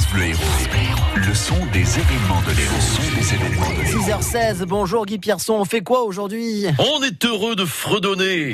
[0.00, 0.40] France Bleu Héros.
[1.14, 2.74] Le son des événements de l'Héros.
[2.74, 4.22] Le son des événements de l'Héros.
[4.22, 6.66] 6h16, bonjour Guy Pierson, on fait quoi aujourd'hui?
[6.78, 8.52] On est heureux de fredonner.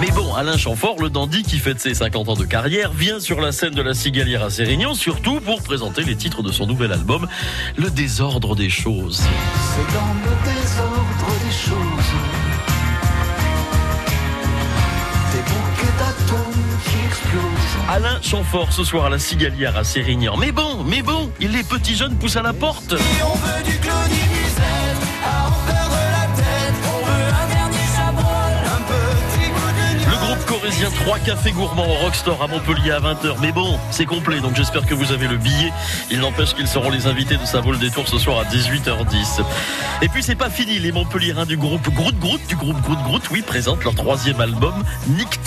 [0.00, 3.40] Mais bon, Alain Chamfort, le dandy qui fête ses 50 ans de carrière, vient sur
[3.40, 6.92] la scène de la Cigalière à Sérignan, surtout pour présenter les titres de son nouvel
[6.92, 7.28] album,
[7.76, 9.20] Le désordre des choses.
[9.20, 10.99] C'est dans le désordre
[17.88, 20.36] Alain Chamfort ce soir à la Cigalière à Sérignan.
[20.36, 22.92] Mais bon, mais bon, les petits jeunes poussent à la porte.
[22.92, 23.78] Et on veut du
[30.06, 33.36] Le groupe corésien 3 cafés gourmands au Rockstore à Montpellier à 20h.
[33.40, 35.72] Mais bon, c'est complet, donc j'espère que vous avez le billet.
[36.10, 39.42] Il n'empêche qu'ils seront les invités de sa vol des tours ce soir à 18h10.
[40.02, 43.22] Et puis c'est pas fini, les Montpelliérains du groupe Groot Groot, du groupe Groot Groot,
[43.30, 44.74] oui, présentent leur troisième album,
[45.08, 45.40] Nick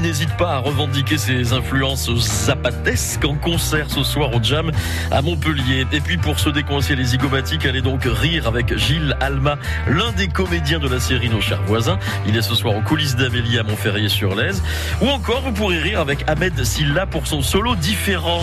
[0.00, 4.70] n'hésite pas à revendiquer ses influences zapatesques en concert ce soir au Jam
[5.10, 5.86] à Montpellier.
[5.92, 9.56] Et puis pour se décoincer les zygomatiques, allez donc rire avec Gilles Alma,
[9.86, 11.98] l'un des comédiens de la série Nos chers voisins.
[12.26, 14.62] Il est ce soir aux coulisses d'Amélie à Montferrier-sur-Lèze.
[15.02, 18.42] Ou encore vous pourrez rire avec Ahmed Silla pour son solo différent.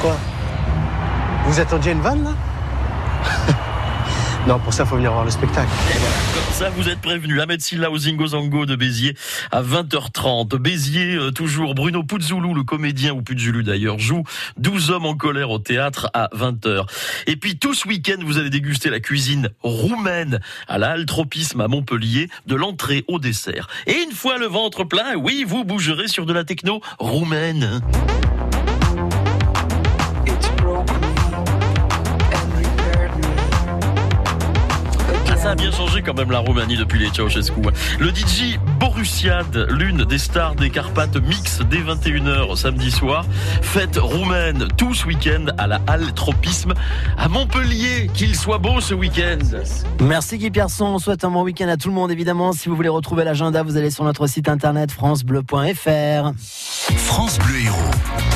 [0.00, 0.16] Quoi?
[1.46, 2.30] Vous attendiez une vanne là?
[4.46, 5.70] Non, pour ça, faut venir voir le spectacle.
[6.34, 7.40] Comme ça, vous êtes prévenus.
[7.40, 9.14] Ahmed Silla au Zingo Zango de Béziers
[9.52, 10.56] à 20h30.
[10.56, 11.76] Béziers, euh, toujours.
[11.76, 14.24] Bruno Puzzulu, le comédien, ou Puzzulu d'ailleurs, joue
[14.56, 16.86] 12 hommes en colère au théâtre à 20h.
[17.28, 21.60] Et puis, tout ce week-end, vous allez déguster la cuisine roumaine à la Halle Tropisme
[21.60, 23.68] à Montpellier, de l'entrée au dessert.
[23.86, 27.80] Et une fois le ventre plein, oui, vous bougerez sur de la techno roumaine.
[35.52, 37.60] A bien changé quand même la Roumanie depuis les Ceausescu.
[37.98, 43.26] Le DJ Borussiad, l'une des stars des Carpates mix dès 21h samedi soir,
[43.60, 46.72] fête roumaine tout ce week-end à la Halle Tropisme
[47.18, 48.08] à Montpellier.
[48.14, 49.40] Qu'il soit beau ce week-end.
[50.00, 52.52] Merci Guy Pierson, on souhaite un bon week-end à tout le monde évidemment.
[52.54, 56.32] Si vous voulez retrouver l'agenda, vous allez sur notre site internet francebleu.fr.
[56.96, 58.31] France Bleu Héros.